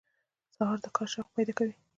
[0.55, 1.75] سهار د کار شوق پیدا کوي.